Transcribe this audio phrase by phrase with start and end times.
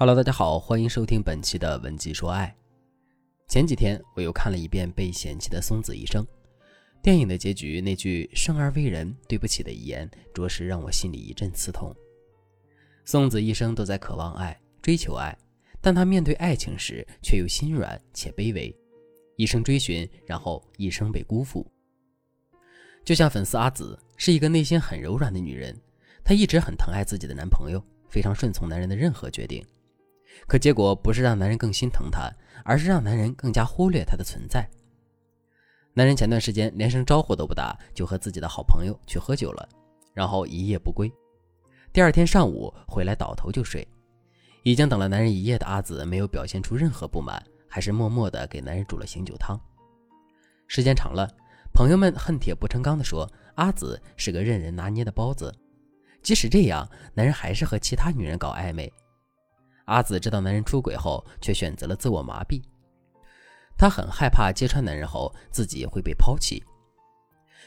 [0.00, 2.56] Hello，大家好，欢迎收听本期的文姬说爱。
[3.48, 6.22] 前几天我又看了一遍《被嫌弃的松子一生》
[7.02, 11.92] 电影的结局，那句“生而为人，对不起”的遗言，着实让我心里一阵刺痛。
[13.04, 15.36] 松子一生都在渴望爱、追求爱，
[15.80, 18.72] 但他面对爱情时却又心软且卑微，
[19.34, 21.66] 一生追寻，然后一生被辜负。
[23.04, 25.76] 就像粉丝阿紫，是一个内心很柔软的女人，
[26.22, 29.60] 她一直很疼爱自己的男朋友，非常顺从男人的任何决定。
[30.46, 32.30] 可结果不是让男人更心疼她，
[32.64, 34.68] 而是让男人更加忽略她的存在。
[35.94, 39.68] 男人前段时间连声招呼都不打，就和自己的好朋友去喝酒了，
[40.14, 41.12] 然后一夜不归。
[41.92, 43.86] 第二天上午回来倒头就睡。
[44.62, 49.58] 已经等了男人一夜的阿紫没有表现出任何不满，还是默默地给男人煮了醒酒汤。
[50.66, 51.28] 时间长了，
[51.72, 55.54] 朋友们恨铁不成钢地说阿紫是个任人拿捏的包子。
[56.22, 58.92] 即使这样，男人还是和其他女人搞暧昧。
[59.88, 62.62] 阿紫知道男人出轨后，却选择了自我麻痹。
[63.76, 66.62] 她很害怕揭穿男人后自己会被抛弃。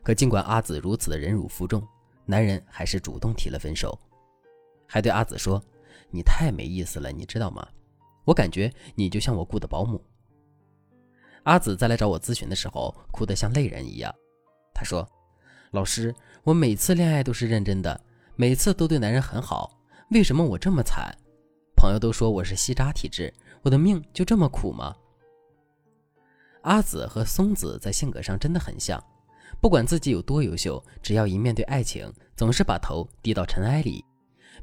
[0.00, 1.84] 可尽管阿紫如此的忍辱负重，
[2.24, 3.98] 男人还是主动提了分手，
[4.86, 5.60] 还对阿紫说
[6.12, 7.66] ：“你太没意思了，你知道吗？
[8.24, 10.00] 我感觉你就像我雇的保姆。”
[11.42, 14.14] 阿紫再来找我咨询的时候，哭得像泪人一样。
[14.72, 15.04] 她说
[15.72, 18.00] ：“老师，我每次恋爱都是认真的，
[18.36, 21.12] 每次都对男人很好，为什么我这么惨？”
[21.84, 24.96] 朋友都说我是吸渣体质，我的命就这么苦吗？
[26.62, 28.98] 阿紫和松子在性格上真的很像，
[29.60, 34.02] 不管自己有多优秀，只要一面对爱情，总是把头低到尘埃里。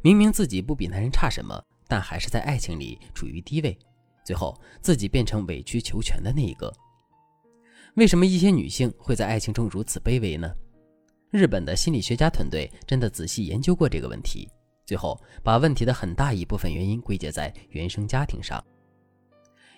[0.01, 3.77] 明明自己不比男人差什么，但还是在爱情里处于低位，
[4.25, 6.73] 最后自己变成委曲求全的那一个。
[7.97, 10.51] 为什么一些女性会在爱情中如此卑微呢？
[11.29, 14.49] 日本的心理学家团队真的仔细研究过这个问题。
[14.91, 18.61] 最后，把问题的很大一部分原因归结在原生家庭上。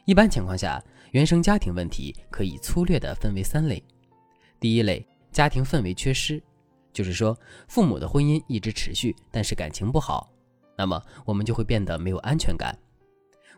[0.06, 3.84] 一般情况下，原生家庭问题可以粗略地分为三类。
[4.60, 6.42] 第一类，家庭氛围缺失，
[6.92, 7.38] 就是说
[7.68, 10.28] 父母的婚姻一直持续，但是感情不好，
[10.76, 12.76] 那么我们就会变得没有安全感，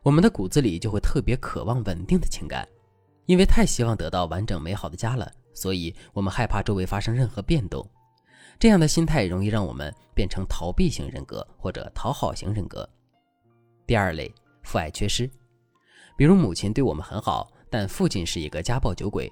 [0.04, 2.68] 我们的骨子里就会特别渴望稳定的情感，
[3.28, 7.90] 因为太希望得到完整美好的家了，所以我们害怕周围发生任何变动。
[8.58, 12.88] 这样的心态容易让我们变成逃避型人格或者讨好型人格。
[13.86, 14.34] 第二类，
[14.64, 15.30] 父爱缺失，
[16.18, 19.32] 比如母亲对我们很好，但父亲是一个家暴酒鬼，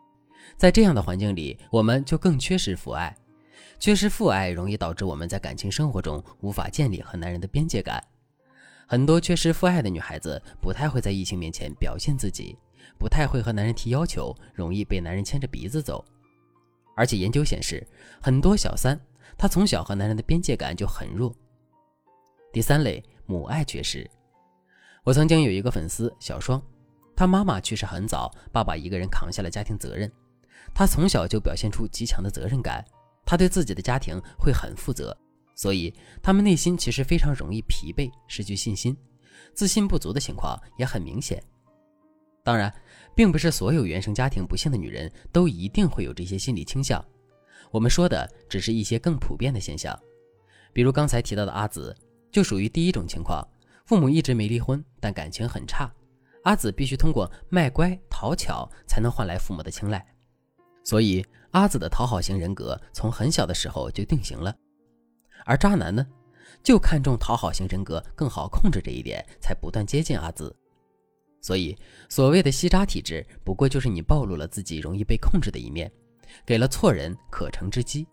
[0.57, 3.15] 在这样的环境里，我们就更缺失父爱。
[3.79, 8.03] 缺失父爱容易导致我们在感情生活中无法建立和男人的边界感。
[8.85, 12.57] 很多缺失父爱的女孩子不太会在异性面前表现自己，
[12.99, 16.03] 不太会和男人提要求，容易被男人牵着鼻子走。
[16.95, 17.85] 而且研究显示，
[18.21, 18.99] 很多小三。
[19.37, 21.35] 他从小和男人的边界感就很弱。
[22.51, 24.09] 第三类母爱缺失。
[25.03, 26.61] 我曾经有一个粉丝小双，
[27.15, 30.11] 他妈妈去世很早，爸爸一个人扛下了家庭责任。
[30.73, 32.83] 他从小就表现出极强的责任感，
[33.25, 35.15] 他对自己的家庭会很负责，
[35.55, 38.95] 所以他们内心其实非常容易疲惫、失去信心、
[39.53, 41.43] 自信不足的情况也很明显。
[42.43, 42.73] 当然，
[43.15, 47.03] 并不是所有原生家庭不幸的女人都一定会有这些心理倾向。
[47.73, 49.99] 我们说的只是一些更普遍的现象，
[50.71, 51.95] 比如刚才提到的阿紫，
[52.31, 53.43] 就属于第一种情况。
[53.87, 55.91] 父母一直没离婚，但感情很差，
[56.43, 60.05] 阿紫必须通过卖乖讨巧才能换来父母的青睐，
[60.83, 64.55] 所以阿紫的讨好型人格从很小的时候就定型了。
[65.43, 66.05] 而渣男呢，
[66.61, 70.55] 就看重讨好型人格更好控制这一点，才不断接近阿紫。
[71.41, 71.75] 所以
[72.07, 75.91] 所谓的吸渣体质，不过就是你暴露了自己容易被控制的一面。
[76.45, 78.07] 给了错人可乘之机。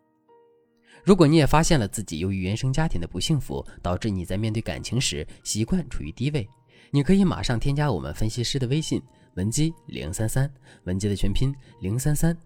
[1.03, 6.47] 如果你也发现了自己由于原生家庭的不幸福，导致你在面对感情时习惯处于低位，
[6.91, 9.01] 你可以马上添加我们分析师的微信
[9.35, 10.53] 文姬零三三，
[10.85, 12.37] 文姬的全拼零三三，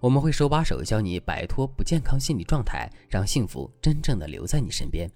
[0.00, 5.10] 我们会手把手教你摆脱不健康心理状态，让幸福真正的留在你身边。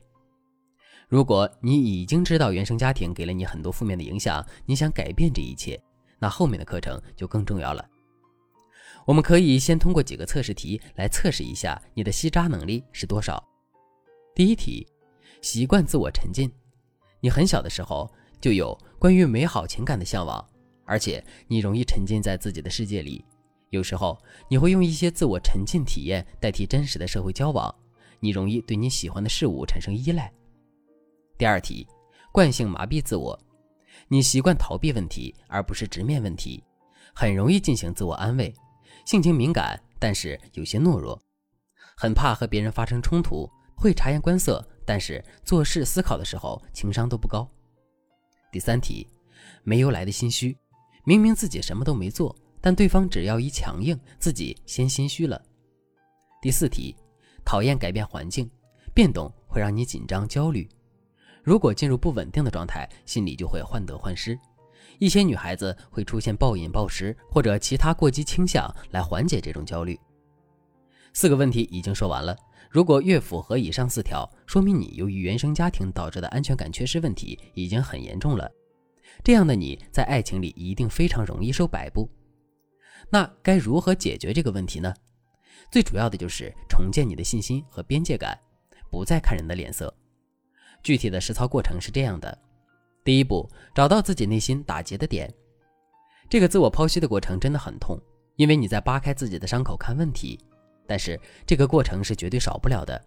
[1.08, 5.78] 如果你已经知道原生家庭给了你很多负面的影响，你想改变这一切，
[6.18, 7.86] 那后面的课程就更重要了。
[9.06, 13.42] 我们可以先通过几个测试题来测试一下你的吸渣能力是多少。
[14.34, 14.84] 第一题，
[15.40, 16.50] 习惯自我沉浸。
[17.20, 20.44] 你很小的时候就有关于美好情感的向往，
[20.84, 23.24] 而且你容易沉浸在自己的世界里。
[23.70, 24.18] 有时候
[24.48, 27.72] 你会用一些自我沉浸体验代替真实的社会交往，
[28.18, 30.32] 你容易对你喜欢的事物产生依赖。
[31.38, 31.86] 第二题，
[32.32, 33.38] 惯性麻痹自我。
[34.08, 36.62] 你习惯逃避问题而不是直面问题，
[37.14, 38.52] 很容易进行自我安慰。
[39.06, 41.22] 性情敏感，但是有些懦弱，
[41.96, 47.48] 很怕和别人发生冲突，会察言观色，但是做事思考的时候情商都不高。
[48.50, 49.06] 第三题，
[49.62, 50.58] 没由来的心虚，
[51.04, 55.40] 明明自己什么都没做，但对方只要一强硬，自己先心虚了。
[56.42, 56.96] 第四题，
[57.44, 58.50] 讨厌改变环境，
[58.92, 60.68] 变动会让你紧张焦虑。
[61.44, 64.36] 如果进入不稳定的状态，心里就会患得患失。
[64.98, 69.98] 一些女孩子会出现暴饮暴食或者其他过激倾向来缓解这种焦虑。
[71.12, 72.36] 四个问题已经说完了。
[72.70, 78.50] 如果越符合以上四条，说明你由于原生家庭导致的安全感缺失问题已经很严重了。
[79.24, 82.10] 这样的你在爱情里一定非常容易受摆布。
[83.08, 84.92] 那该如何解决这个问题呢？
[85.70, 88.38] 最主要的就是重建你的信心和边界感，
[88.90, 89.94] 不再看人的脸色。
[90.82, 92.36] 具体的实操过程是这样的：
[93.06, 95.32] 第一步，找到自己内心打结的点。
[96.28, 97.96] 这个自我剖析的过程真的很痛，
[98.34, 100.36] 因为你在扒开自己的伤口看问题。
[100.88, 103.00] 但是这个过程是绝对少不了的。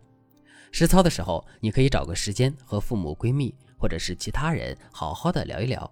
[0.72, 5.92] 实操的时候，你可以找个时间和父母、闺蜜或者是其他人好好的聊一聊，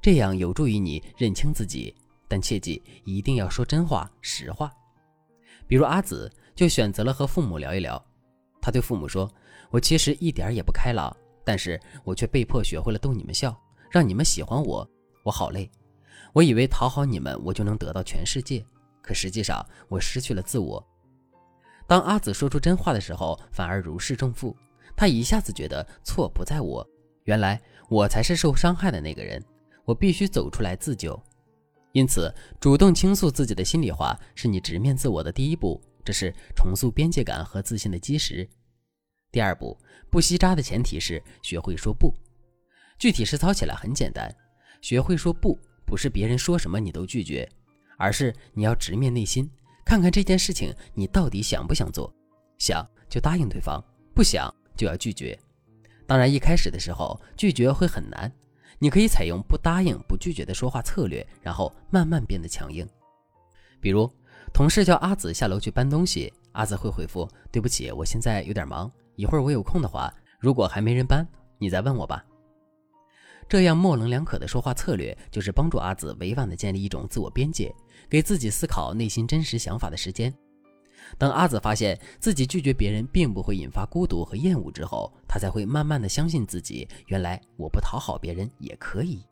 [0.00, 1.92] 这样有助于你认清自己。
[2.28, 4.72] 但切记一定要说真话、实话。
[5.66, 8.00] 比如阿紫就选择了和父母聊一聊，
[8.60, 9.28] 她对父母说
[9.70, 11.16] ：“我其实一点也不开朗，
[11.48, 13.58] 但是我却被迫学会了逗你们笑，
[13.90, 14.86] 让你们喜欢我，
[15.22, 15.70] 我好累。
[16.34, 18.62] 我以为讨好你们，我就能得到全世界，
[19.00, 20.86] 可实际上我失去了自我。”
[21.88, 24.54] 当阿紫说出真话的时候，反而如释重负。
[24.94, 26.86] 她一下子觉得错不在我，
[27.24, 27.58] 原来
[27.88, 29.42] 我才是受伤害的那个人。
[29.86, 31.18] 我必须走出来自救。
[31.92, 32.30] 因此，
[32.60, 38.46] 主动倾诉自己的心里话，是你直面自我的第一步，这是重塑边界感和自信的基石。
[39.38, 39.78] 第二步，
[40.10, 42.12] 不吸渣的前提是学会说不。
[42.98, 44.28] 具体实操起来很简单，
[44.80, 45.56] 学会说不，
[45.86, 47.48] 不是别人说什么你都拒绝，
[47.96, 49.48] 而是你要直面内心。
[49.84, 52.12] 看看这件事情，你到底想不想做？
[52.58, 53.80] 想就答应对方，
[54.12, 55.38] 不想就要拒绝。
[56.04, 58.32] 当然，一开始的时候拒绝会很难，
[58.80, 62.84] 你可以采用不答应、不拒绝的说话策略，然后慢慢变得强硬。
[63.80, 64.12] 比如，
[64.52, 71.26] 同事叫阿紫下楼去搬东西，阿紫会回复：“对不起，我现在有点忙，一会儿我有空的话，如果还没人搬，
[71.58, 72.24] 你再问我吧。”
[73.50, 77.74] 这样模棱两可的说话策略，就是帮助阿紫委婉地建立一种自我边界，
[78.08, 80.32] 给自己思考内心真实想法的时间。
[81.16, 89.24] 等阿紫发现自己拒绝别人并不会引发孤独和厌恶之后，她才会慢慢地相信自己，原来我不讨好别人也可以。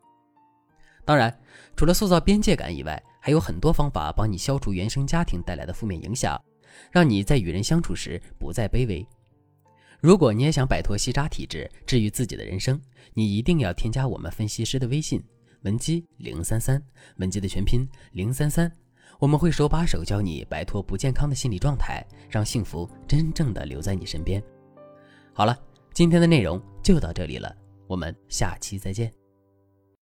[1.05, 1.33] 当然，
[1.77, 6.37] 除了塑造边界感以外，还有很多方法帮你消除原生家庭带来的负面影响，
[6.91, 9.07] 让你在与人相处时不再卑微。
[9.99, 12.79] 如果你也想摆脱吸渣体质，治愈自己的人生，
[13.13, 15.23] 你一定要添加我们分析师的微信
[15.63, 16.81] 文姬零三三，
[17.17, 18.71] 文姬的全拼零三三，
[19.19, 24.41] 我们会手把手教你摆脱不健康的心理状态，让幸福真正的留在你身边。
[25.33, 25.57] 好了，
[25.93, 27.53] 今天的内容就到这里了，
[27.87, 29.11] 我们下期再见。